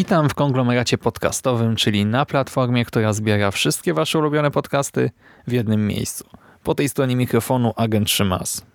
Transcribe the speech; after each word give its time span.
Witam 0.00 0.28
w 0.28 0.34
konglomeracie 0.34 0.98
podcastowym, 0.98 1.76
czyli 1.76 2.06
na 2.06 2.26
platformie, 2.26 2.84
która 2.84 3.12
zbiera 3.12 3.50
wszystkie 3.50 3.94
wasze 3.94 4.18
ulubione 4.18 4.50
podcasty 4.50 5.10
w 5.46 5.52
jednym 5.52 5.86
miejscu. 5.86 6.24
Po 6.62 6.74
tej 6.74 6.88
stronie 6.88 7.16
mikrofonu 7.16 7.72
agent 7.76 8.10
Szymas. 8.10 8.66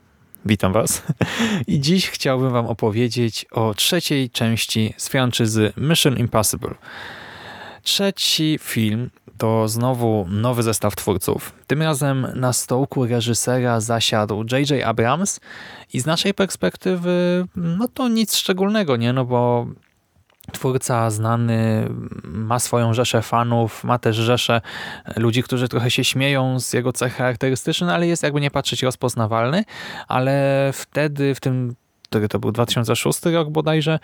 Witam 0.46 0.74
was. 0.74 1.04
I 1.68 1.80
dziś 1.80 2.10
chciałbym 2.10 2.52
wam 2.52 2.66
opowiedzieć 2.66 3.46
o 3.52 3.74
trzeciej 3.74 4.30
części 4.30 4.94
z 4.98 5.08
franczyzy 5.08 5.74
Mission 5.78 6.18
Impossible. 6.18 6.76
Trzeci 7.84 8.60
film 8.62 9.10
to 9.38 9.68
znowu 9.68 10.26
nowy 10.30 10.64
zestaw 10.64 10.96
twórców. 10.96 11.54
Tym 11.68 11.82
razem 11.82 12.28
na 12.36 12.54
stołku 12.54 13.06
reżysera 13.06 13.80
zasiadł 13.80 14.46
J.J. 14.52 14.84
Abrams 14.84 15.40
i 15.94 16.00
z 16.00 16.06
naszej 16.06 16.34
perspektywy 16.34 17.46
no 17.56 17.88
to 17.88 18.08
nic 18.08 18.36
szczególnego, 18.36 18.96
nie? 18.98 19.14
No 19.14 19.26
bo 19.26 19.68
twórca 20.52 21.10
znany 21.10 21.90
ma 22.24 22.60
swoją 22.60 22.94
rzeszę 22.94 23.22
fanów, 23.22 23.84
ma 23.84 24.00
też 24.00 24.16
rzeszę 24.16 24.62
ludzi, 25.16 25.44
którzy 25.44 25.68
trochę 25.68 25.92
się 25.92 26.04
śmieją 26.04 26.60
z 26.60 26.74
jego 26.74 26.94
cech 26.94 27.16
charakterystycznych, 27.16 27.90
ale 27.90 28.08
jest 28.08 28.24
jakby 28.24 28.42
nie 28.42 28.52
patrzeć 28.52 28.84
rozpoznawalny, 28.84 29.64
ale 30.08 30.70
wtedy 30.74 31.36
w 31.36 31.40
tym 31.40 31.76
który 32.10 32.28
to 32.28 32.40
był 32.40 32.52
2006 32.52 33.26
rok 33.26 33.50
bodajże, 33.50 34.00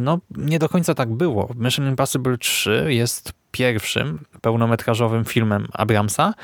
no 0.00 0.18
nie 0.30 0.58
do 0.58 0.68
końca 0.68 0.94
tak 0.94 1.12
było. 1.12 1.50
Mission 1.56 1.88
Impossible 1.88 2.38
3 2.38 2.86
jest 2.88 3.32
pierwszym 3.50 4.18
pełnometrażowym 4.40 5.24
filmem 5.24 5.68
Abramsa 5.72 6.34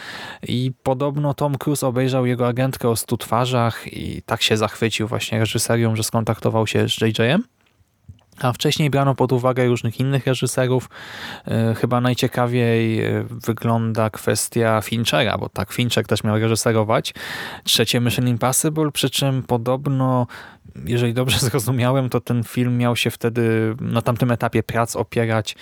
i 0.48 0.72
podobno 0.82 1.34
Tom 1.34 1.58
Cruise 1.58 1.86
obejrzał 1.86 2.26
jego 2.26 2.48
agentkę 2.48 2.88
o 2.88 2.96
stu 2.96 3.16
twarzach 3.16 3.92
i 3.92 4.22
tak 4.22 4.42
się 4.42 4.56
zachwycił 4.56 5.08
właśnie 5.08 5.38
reżyserią, 5.38 5.96
że 5.96 6.02
skontaktował 6.02 6.66
się 6.66 6.88
z 6.88 7.00
JJ-em. 7.00 7.42
A 8.40 8.52
wcześniej 8.52 8.90
brano 8.90 9.14
pod 9.14 9.32
uwagę 9.32 9.66
różnych 9.66 10.00
innych 10.00 10.26
reżyserów. 10.26 10.88
E, 11.46 11.74
chyba 11.74 12.00
najciekawiej 12.00 13.04
e, 13.04 13.24
wygląda 13.30 14.10
kwestia 14.10 14.80
Finchera, 14.80 15.38
bo 15.38 15.48
tak, 15.48 15.72
Fincher 15.72 16.06
też 16.06 16.24
miał 16.24 16.38
reżyserować 16.38 17.14
trzecie 17.64 18.00
Mission 18.00 18.28
Impossible, 18.28 18.90
przy 18.92 19.10
czym 19.10 19.42
podobno, 19.42 20.26
jeżeli 20.84 21.14
dobrze 21.14 21.38
zrozumiałem, 21.50 22.08
to 22.08 22.20
ten 22.20 22.44
film 22.44 22.78
miał 22.78 22.96
się 22.96 23.10
wtedy 23.10 23.74
na 23.80 24.02
tamtym 24.02 24.30
etapie 24.30 24.62
prac 24.62 24.96
opierać 24.96 25.56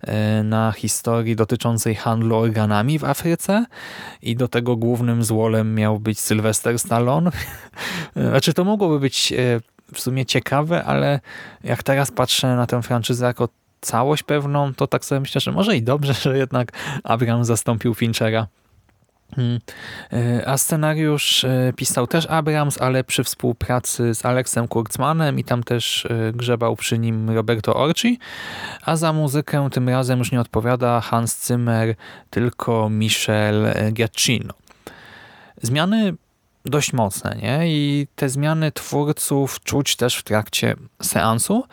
e, 0.00 0.42
na 0.42 0.72
historii 0.72 1.36
dotyczącej 1.36 1.94
handlu 1.94 2.36
organami 2.36 2.98
w 2.98 3.04
Afryce 3.04 3.66
i 4.22 4.36
do 4.36 4.48
tego 4.48 4.76
głównym 4.76 5.24
złolem 5.24 5.74
miał 5.74 6.00
być 6.00 6.20
Sylvester 6.20 6.78
Stallone. 6.78 7.30
Znaczy 8.30 8.54
to 8.54 8.64
mogłoby 8.64 9.00
być 9.00 9.32
w 9.94 10.00
sumie 10.00 10.26
ciekawe, 10.26 10.84
ale 10.84 11.20
jak 11.64 11.82
teraz 11.82 12.10
patrzę 12.10 12.56
na 12.56 12.66
tę 12.66 12.82
franczyzę 12.82 13.26
jako 13.26 13.48
całość 13.80 14.22
pewną, 14.22 14.74
to 14.74 14.86
tak 14.86 15.04
sobie 15.04 15.20
myślę, 15.20 15.40
że 15.40 15.52
może 15.52 15.76
i 15.76 15.82
dobrze, 15.82 16.14
że 16.24 16.38
jednak 16.38 16.72
Abrams 17.04 17.46
zastąpił 17.46 17.94
Finchera. 17.94 18.46
Hmm. 19.36 19.60
E, 20.12 20.48
a 20.48 20.58
scenariusz 20.58 21.44
e, 21.44 21.72
pisał 21.76 22.06
też 22.06 22.26
Abrams, 22.26 22.82
ale 22.82 23.04
przy 23.04 23.24
współpracy 23.24 24.14
z 24.14 24.24
Alexem 24.24 24.68
Kurtzmanem 24.68 25.38
i 25.38 25.44
tam 25.44 25.62
też 25.62 26.06
e, 26.06 26.32
grzebał 26.32 26.76
przy 26.76 26.98
nim 26.98 27.30
Roberto 27.30 27.74
Orci, 27.76 28.18
a 28.82 28.96
za 28.96 29.12
muzykę 29.12 29.68
tym 29.70 29.88
razem 29.88 30.18
już 30.18 30.32
nie 30.32 30.40
odpowiada 30.40 31.00
Hans 31.00 31.46
Zimmer, 31.46 31.94
tylko 32.30 32.90
Michel 32.90 33.66
Giacchino. 33.92 34.54
Zmiany 35.62 36.14
dość 36.64 36.92
mocne 36.92 37.36
nie? 37.42 37.60
i 37.66 38.06
te 38.16 38.28
zmiany 38.28 38.72
twórców 38.72 39.60
czuć 39.60 39.96
też 39.96 40.16
w 40.16 40.22
trakcie 40.22 40.74
seansu, 41.02 41.64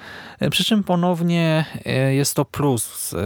przy 0.52 0.64
czym 0.64 0.84
ponownie 0.84 1.66
e, 1.86 2.14
jest 2.14 2.36
to 2.36 2.46
plus. 2.46 3.14
E, 3.14 3.18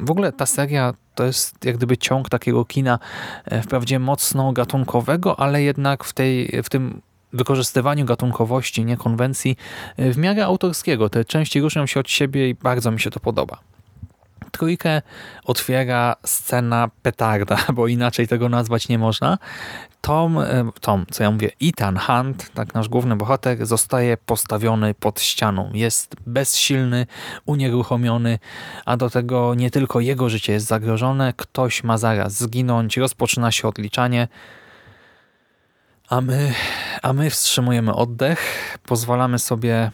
w 0.00 0.10
ogóle 0.10 0.32
ta 0.32 0.46
seria 0.46 0.94
to 1.14 1.24
jest 1.24 1.64
jak 1.64 1.76
gdyby 1.76 1.98
ciąg 1.98 2.28
takiego 2.28 2.64
kina 2.64 2.98
e, 3.44 3.62
wprawdzie 3.62 3.98
mocno 3.98 4.52
gatunkowego, 4.52 5.40
ale 5.40 5.62
jednak 5.62 6.04
w, 6.04 6.12
tej, 6.12 6.62
w 6.64 6.68
tym 6.68 7.02
wykorzystywaniu 7.32 8.04
gatunkowości, 8.04 8.84
nie 8.84 8.96
konwencji, 8.96 9.56
w 9.98 10.16
miarę 10.16 10.44
autorskiego. 10.44 11.08
Te 11.08 11.24
części 11.24 11.60
różnią 11.60 11.86
się 11.86 12.00
od 12.00 12.10
siebie 12.10 12.48
i 12.48 12.54
bardzo 12.54 12.90
mi 12.90 13.00
się 13.00 13.10
to 13.10 13.20
podoba. 13.20 13.58
Trójkę 14.50 15.02
otwiera 15.44 16.16
scena 16.24 16.90
petarda, 17.02 17.58
bo 17.74 17.86
inaczej 17.86 18.28
tego 18.28 18.48
nazwać 18.48 18.88
nie 18.88 18.98
można. 18.98 19.38
Tom, 20.00 20.38
e, 20.38 20.70
Tom, 20.80 21.06
co 21.10 21.22
ja 21.22 21.30
mówię, 21.30 21.50
Ethan 21.62 21.98
Hunt, 21.98 22.50
tak 22.54 22.74
nasz 22.74 22.88
główny 22.88 23.16
bohater, 23.16 23.66
zostaje 23.66 24.16
postawiony 24.16 24.94
pod 24.94 25.20
ścianą. 25.20 25.70
Jest 25.74 26.16
bezsilny, 26.26 27.06
unieruchomiony, 27.46 28.38
a 28.84 28.96
do 28.96 29.10
tego 29.10 29.54
nie 29.54 29.70
tylko 29.70 30.00
jego 30.00 30.28
życie 30.28 30.52
jest 30.52 30.66
zagrożone, 30.66 31.32
ktoś 31.36 31.84
ma 31.84 31.98
zaraz 31.98 32.38
zginąć, 32.38 32.96
rozpoczyna 32.96 33.52
się 33.52 33.68
odliczanie, 33.68 34.28
a 36.08 36.20
my, 36.20 36.54
a 37.02 37.12
my 37.12 37.30
wstrzymujemy 37.30 37.94
oddech, 37.94 38.40
pozwalamy 38.82 39.38
sobie 39.38 39.90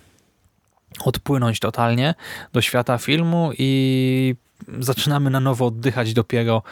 odpłynąć 1.05 1.61
totalnie 1.61 2.15
do 2.53 2.61
świata 2.61 2.99
filmu 2.99 3.51
i 3.59 4.35
zaczynamy 4.79 5.31
na 5.31 5.41
nowo 5.41 5.67
oddychać 5.67 6.15
dopiero, 6.15 6.63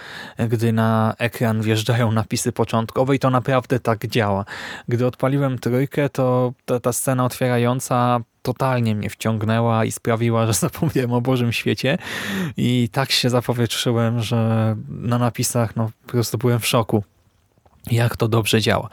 gdy 0.48 0.72
na 0.72 1.14
ekran 1.18 1.62
wjeżdżają 1.62 2.12
napisy 2.12 2.52
początkowe 2.52 3.16
i 3.16 3.18
to 3.18 3.30
naprawdę 3.30 3.80
tak 3.80 4.06
działa. 4.06 4.44
Gdy 4.88 5.06
odpaliłem 5.06 5.58
trójkę, 5.58 6.08
to 6.08 6.52
ta, 6.64 6.80
ta 6.80 6.92
scena 6.92 7.24
otwierająca 7.24 8.20
totalnie 8.42 8.94
mnie 8.94 9.10
wciągnęła 9.10 9.84
i 9.84 9.92
sprawiła, 9.92 10.46
że 10.46 10.52
zapomniałem 10.68 11.12
o 11.12 11.20
Bożym 11.20 11.52
świecie 11.52 11.98
i 12.56 12.88
tak 12.92 13.10
się 13.10 13.30
zapowietrzyłem, 13.30 14.20
że 14.20 14.76
na 14.88 15.18
napisach 15.18 15.76
no, 15.76 15.90
po 16.06 16.12
prostu 16.12 16.38
byłem 16.38 16.60
w 16.60 16.66
szoku 16.66 17.04
jak 17.90 18.16
to 18.16 18.28
dobrze 18.28 18.60
działa. 18.60 18.88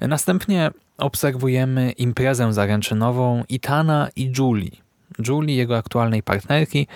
Następnie 0.00 0.70
obserwujemy 0.98 1.90
imprezę 1.92 2.52
zaręczynową 2.52 3.44
Itana 3.48 4.08
i 4.16 4.32
Julie. 4.38 4.84
Julie, 5.28 5.56
jego 5.56 5.76
aktualnej 5.76 6.22
partnerki. 6.22 6.86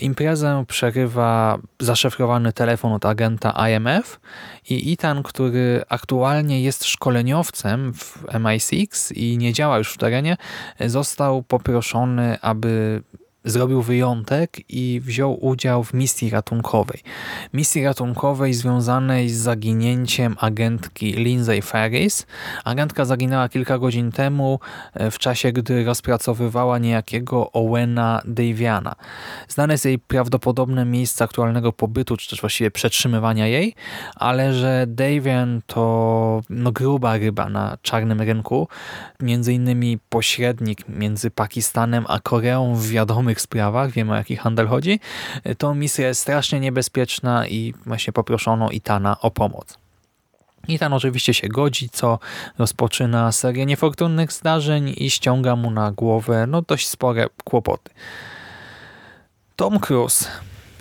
Imprezę 0.00 0.64
przerywa 0.68 1.58
zaszyfrowany 1.80 2.52
telefon 2.52 2.92
od 2.92 3.06
agenta 3.06 3.68
IMF 3.68 4.20
i 4.70 4.92
Ethan, 4.92 5.22
który 5.22 5.82
aktualnie 5.88 6.62
jest 6.62 6.84
szkoleniowcem 6.84 7.94
w 7.94 8.24
MI6 8.24 9.12
i 9.14 9.38
nie 9.38 9.52
działa 9.52 9.78
już 9.78 9.92
w 9.92 9.98
terenie, 9.98 10.36
został 10.80 11.42
poproszony, 11.42 12.40
aby 12.40 13.02
zrobił 13.44 13.82
wyjątek 13.82 14.56
i 14.68 15.00
wziął 15.04 15.46
udział 15.46 15.84
w 15.84 15.94
misji 15.94 16.30
ratunkowej. 16.30 17.00
Misji 17.52 17.84
ratunkowej 17.84 18.54
związanej 18.54 19.28
z 19.28 19.36
zaginięciem 19.36 20.36
agentki 20.40 21.12
Lindsay 21.12 21.62
Ferris. 21.62 22.26
Agentka 22.64 23.04
zaginęła 23.04 23.48
kilka 23.48 23.78
godzin 23.78 24.12
temu 24.12 24.60
e, 24.94 25.10
w 25.10 25.18
czasie, 25.18 25.52
gdy 25.52 25.84
rozpracowywała 25.84 26.78
niejakiego 26.78 27.52
Owena 27.52 28.22
Daviana. 28.24 28.94
Znane 29.48 29.74
jest 29.74 29.84
jej 29.84 29.98
prawdopodobne 29.98 30.84
miejsce 30.84 31.24
aktualnego 31.24 31.72
pobytu, 31.72 32.16
czy 32.16 32.30
też 32.30 32.40
właściwie 32.40 32.70
przetrzymywania 32.70 33.46
jej, 33.46 33.74
ale 34.16 34.54
że 34.54 34.84
Davian 34.88 35.60
to 35.66 36.42
no, 36.50 36.72
gruba 36.72 37.16
ryba 37.16 37.48
na 37.48 37.78
czarnym 37.82 38.20
rynku, 38.20 38.68
między 39.20 39.52
innymi 39.52 39.98
pośrednik 40.08 40.88
między 40.88 41.30
Pakistanem 41.30 42.04
a 42.08 42.20
Koreą 42.20 42.74
w 42.74 42.88
wiadomych 42.88 43.37
sprawach, 43.40 43.90
wiemy 43.90 44.12
o 44.12 44.16
jaki 44.16 44.36
handel 44.36 44.68
chodzi, 44.68 45.00
to 45.58 45.74
misja 45.74 46.08
jest 46.08 46.20
strasznie 46.20 46.60
niebezpieczna 46.60 47.46
i 47.46 47.74
właśnie 47.86 48.12
poproszono 48.12 48.70
Itana 48.70 49.20
o 49.20 49.30
pomoc. 49.30 49.78
Itan 50.68 50.92
oczywiście 50.92 51.34
się 51.34 51.48
godzi, 51.48 51.88
co 51.90 52.18
rozpoczyna 52.58 53.32
serię 53.32 53.66
niefortunnych 53.66 54.32
zdarzeń 54.32 54.94
i 54.96 55.10
ściąga 55.10 55.56
mu 55.56 55.70
na 55.70 55.92
głowę 55.92 56.46
no 56.46 56.62
dość 56.62 56.88
spore 56.88 57.26
kłopoty. 57.44 57.90
Tom 59.56 59.80
Cruise 59.80 60.24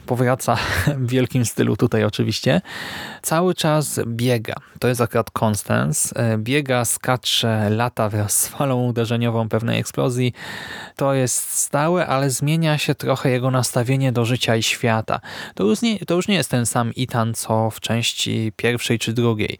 powraca 0.07 0.57
w 0.97 1.09
wielkim 1.09 1.45
stylu 1.45 1.77
tutaj 1.77 2.03
oczywiście. 2.03 2.61
Cały 3.21 3.55
czas 3.55 3.99
biega. 4.05 4.55
To 4.79 4.87
jest 4.87 5.01
akurat 5.01 5.31
Constance. 5.43 6.15
E, 6.15 6.37
biega, 6.37 6.85
skacze, 6.85 7.69
lata 7.69 8.09
wraz 8.09 8.41
z 8.41 8.47
falą 8.47 8.83
uderzeniową 8.83 9.49
pewnej 9.49 9.79
eksplozji. 9.79 10.33
To 10.95 11.13
jest 11.13 11.51
stałe, 11.51 12.07
ale 12.07 12.29
zmienia 12.29 12.77
się 12.77 12.95
trochę 12.95 13.29
jego 13.29 13.51
nastawienie 13.51 14.11
do 14.11 14.25
życia 14.25 14.55
i 14.55 14.63
świata. 14.63 15.19
To 15.55 15.63
już 15.63 15.81
nie, 15.81 15.99
to 15.99 16.15
już 16.15 16.27
nie 16.27 16.35
jest 16.35 16.51
ten 16.51 16.65
sam 16.65 16.91
Ethan, 16.97 17.33
co 17.33 17.69
w 17.69 17.79
części 17.79 18.51
pierwszej 18.55 18.99
czy 18.99 19.13
drugiej. 19.13 19.57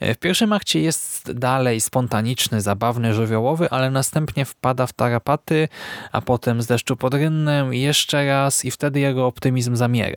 E, 0.00 0.14
w 0.14 0.18
pierwszym 0.18 0.52
akcie 0.52 0.80
jest 0.80 1.32
dalej 1.32 1.80
spontaniczny, 1.80 2.60
zabawny, 2.60 3.14
żywiołowy, 3.14 3.70
ale 3.70 3.90
następnie 3.90 4.44
wpada 4.44 4.86
w 4.86 4.92
tarapaty, 4.92 5.68
a 6.12 6.20
potem 6.20 6.62
z 6.62 6.66
deszczu 6.66 6.96
pod 6.96 7.14
rynnem 7.14 7.74
jeszcze 7.74 8.26
raz 8.26 8.64
i 8.64 8.70
wtedy 8.70 9.00
jego 9.00 9.26
optymizm 9.26 9.76
zamiera. 9.88 10.16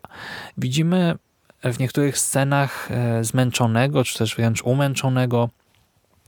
Widzimy 0.58 1.16
w 1.64 1.80
niektórych 1.80 2.18
scenach 2.18 2.92
e, 2.92 3.24
zmęczonego, 3.24 4.04
czy 4.04 4.18
też 4.18 4.36
wręcz 4.36 4.64
umęczonego, 4.64 5.50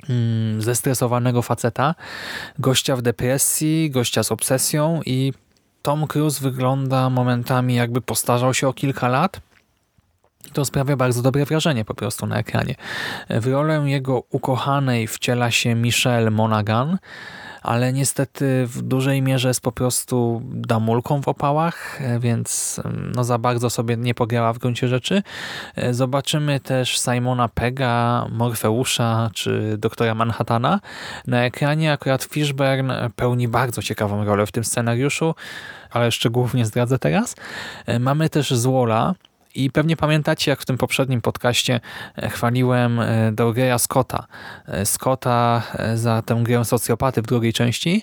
mm, 0.09 0.61
zestresowanego 0.61 1.41
faceta, 1.41 1.95
gościa 2.59 2.95
w 2.95 3.01
depresji, 3.01 3.89
gościa 3.91 4.23
z 4.23 4.31
obsesją 4.31 5.01
i 5.05 5.33
Tom 5.81 6.07
Cruise 6.07 6.41
wygląda 6.41 7.09
momentami 7.09 7.75
jakby 7.75 8.01
postarzał 8.01 8.53
się 8.53 8.67
o 8.67 8.73
kilka 8.73 9.07
lat. 9.07 9.39
To 10.53 10.65
sprawia 10.65 10.95
bardzo 10.95 11.21
dobre 11.21 11.45
wrażenie 11.45 11.85
po 11.85 11.93
prostu 11.93 12.25
na 12.25 12.37
ekranie. 12.37 12.75
W 13.29 13.47
rolę 13.47 13.83
jego 13.85 14.23
ukochanej 14.29 15.07
wciela 15.07 15.51
się 15.51 15.75
Michelle 15.75 16.31
Monaghan, 16.31 16.97
ale 17.63 17.93
niestety 17.93 18.67
w 18.67 18.81
dużej 18.81 19.21
mierze 19.21 19.47
jest 19.47 19.61
po 19.61 19.71
prostu 19.71 20.41
damulką 20.45 21.21
w 21.21 21.27
opałach, 21.27 21.99
więc 22.19 22.81
no 23.15 23.23
za 23.23 23.37
bardzo 23.37 23.69
sobie 23.69 23.97
nie 23.97 24.13
pograła 24.13 24.53
w 24.53 24.57
gruncie 24.57 24.87
rzeczy. 24.87 25.23
Zobaczymy 25.91 26.59
też 26.59 26.99
Simona 26.99 27.47
Pega, 27.47 28.25
Morfeusza 28.31 29.29
czy 29.33 29.75
doktora 29.77 30.15
Manhattana. 30.15 30.79
Na 31.27 31.43
ekranie 31.43 31.91
akurat 31.91 32.23
Fishburne 32.23 33.09
pełni 33.15 33.47
bardzo 33.47 33.81
ciekawą 33.81 34.25
rolę 34.25 34.45
w 34.45 34.51
tym 34.51 34.63
scenariuszu, 34.63 35.35
ale 35.91 36.11
szczegółów 36.11 36.53
nie 36.53 36.65
zdradzę 36.65 36.99
teraz. 36.99 37.35
Mamy 37.99 38.29
też 38.29 38.51
Zwola, 38.51 39.15
i 39.55 39.71
pewnie 39.71 39.97
pamiętacie, 39.97 40.51
jak 40.51 40.61
w 40.61 40.65
tym 40.65 40.77
poprzednim 40.77 41.21
podcaście 41.21 41.79
e, 42.15 42.29
chwaliłem 42.29 42.99
e, 42.99 43.31
Dorgeya 43.31 43.79
Scotta. 43.79 44.27
E, 44.67 44.85
Scotta 44.85 45.63
za 45.95 46.21
tę 46.21 46.39
grę 46.43 46.65
socjopaty 46.65 47.21
w 47.21 47.25
drugiej 47.25 47.53
części. 47.53 48.01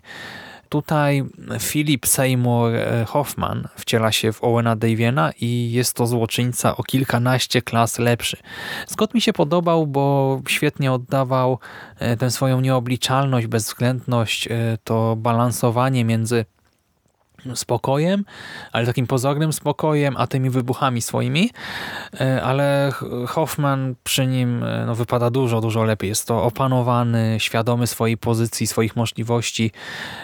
Tutaj 0.68 1.24
Philip 1.60 2.06
Seymour 2.06 2.72
Hoffman 3.06 3.68
wciela 3.76 4.12
się 4.12 4.32
w 4.32 4.44
Owena 4.44 4.76
Daviena 4.76 5.32
i 5.40 5.72
jest 5.72 5.96
to 5.96 6.06
złoczyńca 6.06 6.76
o 6.76 6.82
kilkanaście 6.82 7.62
klas 7.62 7.98
lepszy. 7.98 8.36
Scott 8.86 9.14
mi 9.14 9.20
się 9.20 9.32
podobał, 9.32 9.86
bo 9.86 10.40
świetnie 10.48 10.92
oddawał 10.92 11.58
tę 12.18 12.30
swoją 12.30 12.60
nieobliczalność, 12.60 13.46
bezwzględność, 13.46 14.48
to 14.84 15.16
balansowanie 15.16 16.04
między 16.04 16.44
spokojem, 17.54 18.24
ale 18.72 18.86
takim 18.86 19.06
pozornym 19.06 19.52
spokojem, 19.52 20.16
a 20.16 20.26
tymi 20.26 20.50
wybuchami 20.50 21.02
swoimi, 21.02 21.50
e, 22.20 22.42
ale 22.42 22.92
Hoffman 23.28 23.94
przy 24.04 24.26
nim 24.26 24.64
e, 24.64 24.86
no, 24.86 24.94
wypada 24.94 25.30
dużo, 25.30 25.60
dużo 25.60 25.84
lepiej. 25.84 26.08
Jest 26.08 26.26
to 26.26 26.44
opanowany, 26.44 27.36
świadomy 27.38 27.86
swojej 27.86 28.16
pozycji, 28.16 28.66
swoich 28.66 28.96
możliwości, 28.96 29.70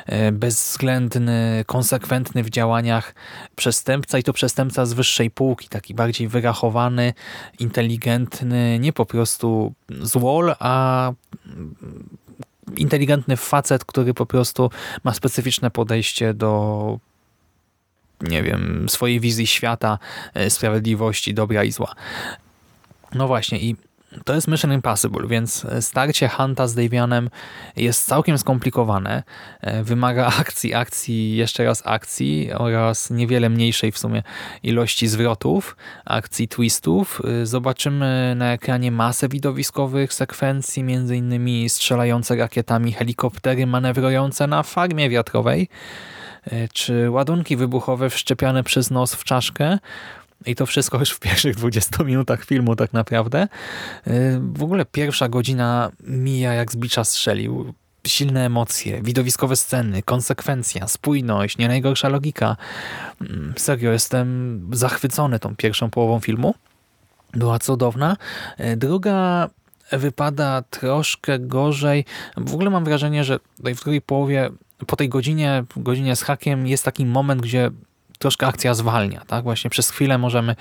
e, 0.06 0.32
bezwzględny, 0.32 1.64
konsekwentny 1.66 2.42
w 2.42 2.50
działaniach 2.50 3.14
przestępca 3.56 4.18
i 4.18 4.22
to 4.22 4.32
przestępca 4.32 4.86
z 4.86 4.92
wyższej 4.92 5.30
półki, 5.30 5.68
taki 5.68 5.94
bardziej 5.94 6.28
wyrachowany, 6.28 7.14
inteligentny, 7.58 8.78
nie 8.80 8.92
po 8.92 9.06
prostu 9.06 9.74
złol, 10.00 10.54
a 10.58 11.12
inteligentny 12.76 13.36
facet, 13.36 13.84
który 13.84 14.14
po 14.14 14.26
prostu 14.26 14.70
ma 15.04 15.14
specyficzne 15.14 15.70
podejście 15.70 16.34
do 16.34 16.98
nie 18.20 18.42
wiem, 18.42 18.88
swojej 18.88 19.20
wizji 19.20 19.46
świata, 19.46 19.98
e, 20.34 20.50
sprawiedliwości, 20.50 21.34
dobra 21.34 21.64
i 21.64 21.72
zła. 21.72 21.94
No 23.14 23.26
właśnie 23.26 23.58
i 23.58 23.76
to 24.24 24.34
jest 24.34 24.48
Mission 24.48 24.72
Impossible, 24.72 25.26
więc 25.28 25.66
starcie 25.80 26.28
Hunta 26.28 26.66
z 26.66 26.74
Davianem 26.74 27.30
jest 27.76 28.06
całkiem 28.06 28.38
skomplikowane. 28.38 29.22
E, 29.60 29.82
wymaga 29.82 30.26
akcji, 30.40 30.74
akcji, 30.74 31.36
jeszcze 31.36 31.64
raz 31.64 31.82
akcji 31.84 32.52
oraz 32.52 33.10
niewiele 33.10 33.50
mniejszej 33.50 33.92
w 33.92 33.98
sumie 33.98 34.22
ilości 34.62 35.08
zwrotów, 35.08 35.76
akcji 36.04 36.48
twistów. 36.48 37.22
E, 37.42 37.46
zobaczymy 37.46 38.34
na 38.36 38.52
ekranie 38.52 38.92
masę 38.92 39.28
widowiskowych 39.28 40.12
sekwencji, 40.12 40.84
innymi 41.14 41.68
strzelające 41.68 42.36
rakietami 42.36 42.92
helikoptery 42.92 43.66
manewrujące 43.66 44.46
na 44.46 44.62
farmie 44.62 45.10
wiatrowej, 45.10 45.68
e, 46.44 46.68
czy 46.68 47.10
ładunki 47.10 47.56
wybuchowe 47.56 48.10
wszczepiane 48.10 48.62
przez 48.62 48.90
nos 48.90 49.14
w 49.14 49.24
czaszkę, 49.24 49.78
i 50.46 50.54
to 50.54 50.66
wszystko 50.66 50.98
już 50.98 51.10
w 51.10 51.20
pierwszych 51.20 51.56
20 51.56 52.04
minutach 52.04 52.44
filmu 52.44 52.76
tak 52.76 52.92
naprawdę. 52.92 53.48
Y, 54.06 54.40
w 54.54 54.62
ogóle 54.62 54.84
pierwsza 54.84 55.28
godzina 55.28 55.90
mija 56.00 56.54
jak 56.54 56.72
z 56.72 56.76
bicza 56.76 57.04
strzelił. 57.04 57.74
Silne 58.06 58.46
emocje, 58.46 59.02
widowiskowe 59.02 59.56
sceny, 59.56 60.02
konsekwencja, 60.02 60.88
spójność, 60.88 61.58
nie 61.58 61.68
najgorsza 61.68 62.08
logika. 62.08 62.56
Mm, 63.20 63.54
serio, 63.56 63.92
jestem 63.92 64.60
zachwycony 64.72 65.38
tą 65.38 65.56
pierwszą 65.56 65.90
połową 65.90 66.20
filmu. 66.20 66.54
Była 67.32 67.58
cudowna. 67.58 68.16
Y, 68.60 68.76
druga 68.76 69.48
wypada 69.92 70.62
troszkę 70.62 71.38
gorzej. 71.38 72.04
W 72.36 72.54
ogóle 72.54 72.70
mam 72.70 72.84
wrażenie, 72.84 73.24
że 73.24 73.40
w 73.58 73.82
drugiej 73.82 74.00
połowie, 74.00 74.50
po 74.86 74.96
tej 74.96 75.08
godzinie, 75.08 75.64
godzinie 75.76 76.16
z 76.16 76.22
hakiem 76.22 76.66
jest 76.66 76.84
taki 76.84 77.06
moment, 77.06 77.42
gdzie 77.42 77.70
troszkę 78.18 78.46
akcja 78.46 78.74
zwalnia. 78.74 79.22
Tak? 79.26 79.44
Właśnie 79.44 79.70
przez 79.70 79.90
chwilę 79.90 80.18
możemy 80.18 80.56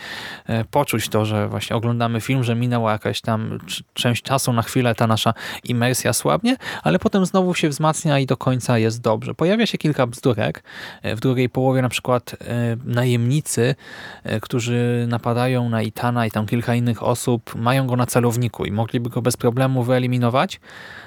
e, 0.46 0.66
poczuć 0.66 1.10
to, 1.10 1.26
że 1.26 1.48
właśnie 1.48 1.76
oglądamy 1.76 2.22
film, 2.22 2.44
że 2.44 2.56
minęła 2.56 2.92
jakaś 2.92 3.22
tam 3.22 3.60
część 3.94 4.24
czasu, 4.24 4.54
na 4.54 4.62
chwilę 4.62 4.96
ta 4.96 5.08
nasza 5.08 5.34
imersja 5.64 6.14
słabnie, 6.14 6.58
ale 6.84 7.00
potem 7.00 7.26
znowu 7.26 7.54
się 7.54 7.70
wzmacnia 7.70 8.20
i 8.20 8.26
do 8.26 8.38
końca 8.38 8.78
jest 8.78 9.02
dobrze. 9.02 9.34
Pojawia 9.34 9.66
się 9.66 9.78
kilka 9.78 10.08
bzdurek. 10.08 10.64
E, 11.02 11.16
w 11.16 11.20
drugiej 11.20 11.50
połowie 11.50 11.82
na 11.82 11.90
przykład 11.90 12.36
e, 12.42 12.78
najemnicy, 12.86 13.76
którzy 14.42 15.06
napadają 15.08 15.70
na 15.70 15.82
Itana 15.82 16.26
i 16.26 16.32
tam 16.32 16.46
kilka 16.46 16.76
innych 16.76 17.04
osób, 17.04 17.56
mają 17.56 17.88
go 17.88 17.96
na 17.96 18.06
celowniku 18.06 18.66
i 18.66 18.72
mogliby 18.72 19.10
go 19.10 19.22
bez 19.22 19.38
problemu 19.38 19.84
wyeliminować, 19.84 20.60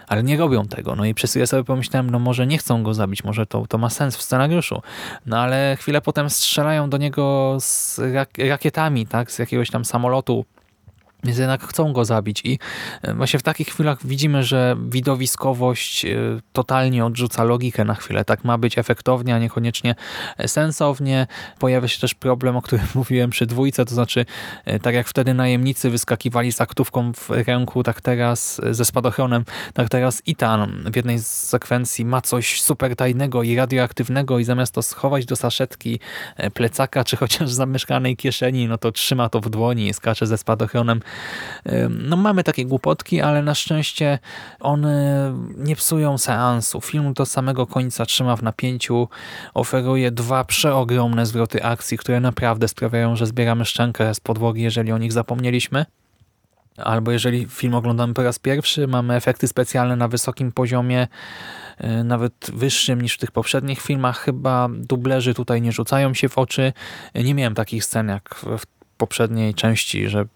ale 0.08 0.22
nie 0.22 0.36
robią 0.36 0.64
tego. 0.66 0.96
No 0.96 1.04
i 1.04 1.14
przez 1.14 1.30
chwilę 1.30 1.46
sobie 1.46 1.64
pomyślałem, 1.64 2.10
no 2.10 2.18
może 2.18 2.46
nie 2.46 2.58
chcą 2.58 2.82
go 2.82 2.94
zabić, 2.94 3.24
może 3.24 3.46
to, 3.46 3.66
to 3.66 3.78
ma 3.78 3.90
sens 3.90 4.16
w 4.16 4.22
scenariuszu. 4.22 4.82
No 5.26 5.38
ale 5.38 5.76
chwilę 5.80 6.00
potem 6.00 6.30
strzelają 6.38 6.90
do 6.90 6.96
niego 6.96 7.56
z 7.60 8.00
rakietami, 8.38 9.06
tak, 9.06 9.32
z 9.32 9.38
jakiegoś 9.38 9.70
tam 9.70 9.84
samolotu 9.84 10.44
więc 11.24 11.38
jednak 11.38 11.62
chcą 11.66 11.92
go 11.92 12.04
zabić 12.04 12.40
i 12.44 12.58
e, 13.02 13.14
właśnie 13.14 13.38
w 13.38 13.42
takich 13.42 13.68
chwilach 13.68 14.06
widzimy, 14.06 14.42
że 14.42 14.76
widowiskowość 14.88 16.04
e, 16.04 16.16
totalnie 16.52 17.04
odrzuca 17.04 17.44
logikę 17.44 17.84
na 17.84 17.94
chwilę. 17.94 18.24
Tak 18.24 18.44
ma 18.44 18.58
być 18.58 18.78
efektownie, 18.78 19.34
a 19.34 19.38
niekoniecznie 19.38 19.94
sensownie. 20.46 21.26
Pojawia 21.58 21.88
się 21.88 22.00
też 22.00 22.14
problem, 22.14 22.56
o 22.56 22.62
którym 22.62 22.86
mówiłem 22.94 23.30
przy 23.30 23.46
dwójce, 23.46 23.84
to 23.84 23.94
znaczy 23.94 24.26
e, 24.64 24.78
tak 24.78 24.94
jak 24.94 25.08
wtedy 25.08 25.34
najemnicy 25.34 25.90
wyskakiwali 25.90 26.52
z 26.52 26.60
aktówką 26.60 27.12
w 27.12 27.30
ręku, 27.30 27.82
tak 27.82 28.00
teraz 28.00 28.60
ze 28.70 28.84
spadochronem, 28.84 29.44
tak 29.74 29.88
teraz 29.88 30.22
Itan 30.26 30.90
w 30.92 30.96
jednej 30.96 31.18
z 31.18 31.26
sekwencji 31.26 32.04
ma 32.04 32.20
coś 32.20 32.62
super 32.62 32.96
tajnego 32.96 33.42
i 33.42 33.56
radioaktywnego 33.56 34.38
i 34.38 34.44
zamiast 34.44 34.74
to 34.74 34.82
schować 34.82 35.26
do 35.26 35.36
saszetki 35.36 36.00
plecaka, 36.54 37.04
czy 37.04 37.16
chociaż 37.16 37.50
zamieszkanej 37.50 38.16
kieszeni, 38.16 38.68
no 38.68 38.78
to 38.78 38.92
trzyma 38.92 39.28
to 39.28 39.40
w 39.40 39.50
dłoni 39.50 39.88
i 39.88 39.94
skacze 39.94 40.26
ze 40.26 40.38
spadochronem 40.38 41.00
no 41.88 42.16
mamy 42.16 42.44
takie 42.44 42.64
głupotki, 42.64 43.20
ale 43.20 43.42
na 43.42 43.54
szczęście 43.54 44.18
one 44.60 45.34
nie 45.56 45.76
psują 45.76 46.18
seansu. 46.18 46.80
Film 46.80 47.14
do 47.14 47.26
samego 47.26 47.66
końca 47.66 48.06
trzyma 48.06 48.36
w 48.36 48.42
napięciu, 48.42 49.08
oferuje 49.54 50.10
dwa 50.10 50.44
przeogromne 50.44 51.26
zwroty 51.26 51.64
akcji, 51.64 51.98
które 51.98 52.20
naprawdę 52.20 52.68
sprawiają, 52.68 53.16
że 53.16 53.26
zbieramy 53.26 53.64
szczękę 53.64 54.14
z 54.14 54.20
podłogi, 54.20 54.62
jeżeli 54.62 54.92
o 54.92 54.98
nich 54.98 55.12
zapomnieliśmy. 55.12 55.86
Albo 56.76 57.12
jeżeli 57.12 57.46
film 57.46 57.74
oglądamy 57.74 58.14
po 58.14 58.22
raz 58.22 58.38
pierwszy, 58.38 58.86
mamy 58.86 59.14
efekty 59.14 59.48
specjalne 59.48 59.96
na 59.96 60.08
wysokim 60.08 60.52
poziomie, 60.52 61.08
e, 61.78 62.04
nawet 62.04 62.50
wyższym 62.54 63.02
niż 63.02 63.14
w 63.14 63.18
tych 63.18 63.30
poprzednich 63.30 63.80
filmach. 63.80 64.18
Chyba 64.18 64.68
dublerzy 64.72 65.34
tutaj 65.34 65.62
nie 65.62 65.72
rzucają 65.72 66.14
się 66.14 66.28
w 66.28 66.38
oczy. 66.38 66.72
Nie 67.14 67.34
miałem 67.34 67.54
takich 67.54 67.84
scen 67.84 68.08
jak 68.08 68.34
w 68.34 68.62
poprzedniej 68.96 69.54
części, 69.54 70.08
że 70.08 70.26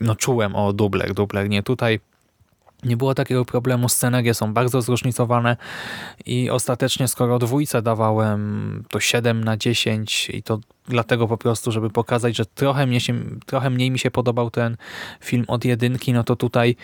no 0.00 0.16
czułem 0.16 0.56
o 0.56 0.72
dubler, 0.72 1.14
dubler 1.14 1.48
nie 1.48 1.62
tutaj. 1.62 2.00
Nie 2.82 2.96
było 2.96 3.14
takiego 3.14 3.44
problemu, 3.44 3.88
scenerie 3.88 4.34
są 4.34 4.54
bardzo 4.54 4.82
zróżnicowane 4.82 5.56
i 6.26 6.50
ostatecznie 6.50 7.08
skoro 7.08 7.38
dwójce 7.38 7.82
dawałem 7.82 8.84
to 8.88 9.00
7 9.00 9.44
na 9.44 9.56
10 9.56 10.30
i 10.30 10.42
to 10.42 10.58
dlatego 10.88 11.28
po 11.28 11.36
prostu, 11.36 11.72
żeby 11.72 11.90
pokazać, 11.90 12.36
że 12.36 12.46
trochę, 12.46 12.86
mnie 12.86 13.00
się, 13.00 13.14
trochę 13.46 13.70
mniej 13.70 13.90
mi 13.90 13.98
się 13.98 14.10
podobał 14.10 14.50
ten 14.50 14.76
film 15.20 15.44
od 15.48 15.64
jedynki, 15.64 16.12
no 16.12 16.24
to 16.24 16.36
tutaj 16.36 16.76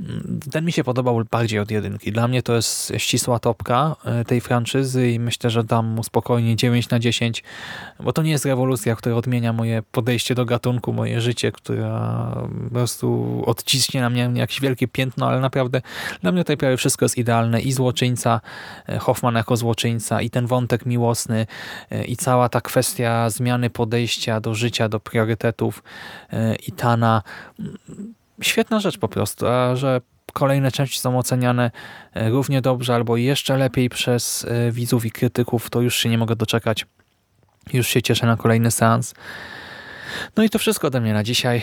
mm, 0.00 0.40
ten 0.52 0.64
mi 0.64 0.72
się 0.72 0.84
podobał 0.84 1.24
bardziej 1.30 1.60
od 1.60 1.70
jedynki. 1.70 2.12
Dla 2.12 2.28
mnie 2.28 2.42
to 2.42 2.54
jest 2.54 2.92
ścisła 2.96 3.38
topka 3.38 3.96
e, 4.04 4.24
tej 4.24 4.40
franczyzy 4.40 5.10
i 5.10 5.20
myślę, 5.20 5.50
że 5.50 5.64
dam 5.64 5.86
mu 5.86 6.02
spokojnie 6.02 6.56
9 6.56 6.90
na 6.90 6.98
10, 6.98 7.44
bo 8.00 8.12
to 8.12 8.22
nie 8.22 8.30
jest 8.30 8.44
rewolucja, 8.44 8.96
która 8.96 9.16
odmienia 9.16 9.52
moje 9.52 9.82
podejście 9.92 10.34
do 10.34 10.44
gatunku, 10.44 10.92
moje 10.92 11.20
życie, 11.20 11.52
która 11.52 12.32
po 12.64 12.70
prostu 12.70 13.42
odciśnie 13.46 14.00
na 14.00 14.10
mnie 14.10 14.30
jakieś 14.34 14.60
wielkie 14.60 14.88
piętno, 14.88 15.28
ale 15.28 15.40
naprawdę 15.40 15.82
dla 16.22 16.32
mnie 16.32 16.44
tutaj 16.44 16.56
prawie 16.56 16.76
wszystko 16.76 17.04
jest 17.04 17.18
idealne 17.18 17.60
i 17.60 17.72
złoczyńca, 17.72 18.40
e, 18.88 18.98
Hoffman 18.98 19.34
jako 19.34 19.56
złoczyńca 19.56 20.22
i 20.22 20.30
ten 20.30 20.46
wątek 20.46 20.86
miłosny 20.86 21.46
e, 21.90 22.04
i 22.04 22.16
cała 22.16 22.48
ta 22.48 22.60
kwestia 22.60 23.30
zmiany 23.48 23.70
podejścia 23.70 24.40
do 24.40 24.54
życia, 24.54 24.88
do 24.88 25.00
priorytetów 25.00 25.82
e, 26.32 26.54
i 26.54 26.72
Tana. 26.72 27.22
Świetna 28.42 28.80
rzecz 28.80 28.98
po 28.98 29.08
prostu, 29.08 29.46
a 29.46 29.76
że 29.76 30.00
kolejne 30.32 30.72
części 30.72 31.00
są 31.00 31.18
oceniane 31.18 31.70
e, 32.14 32.30
równie 32.30 32.60
dobrze 32.60 32.94
albo 32.94 33.16
jeszcze 33.16 33.56
lepiej 33.56 33.88
przez 33.88 34.44
e, 34.44 34.72
widzów 34.72 35.04
i 35.04 35.10
krytyków, 35.10 35.70
to 35.70 35.80
już 35.80 35.96
się 35.96 36.08
nie 36.08 36.18
mogę 36.18 36.36
doczekać. 36.36 36.86
Już 37.72 37.88
się 37.88 38.02
cieszę 38.02 38.26
na 38.26 38.36
kolejny 38.36 38.70
seans. 38.70 39.14
No 40.36 40.42
i 40.42 40.50
to 40.50 40.58
wszystko 40.58 40.86
ode 40.86 41.00
mnie 41.00 41.14
na 41.14 41.24
dzisiaj. 41.24 41.62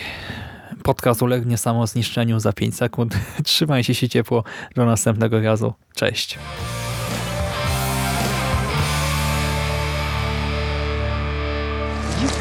Podcast 0.82 1.22
ulegnie 1.22 1.58
samozniszczeniu 1.58 2.40
za 2.40 2.52
5 2.52 2.76
sekund. 2.76 3.14
Trzymajcie 3.44 3.94
się 3.94 4.08
ciepło. 4.08 4.44
Do 4.74 4.86
następnego 4.86 5.40
razu. 5.40 5.74
Cześć. 5.94 6.38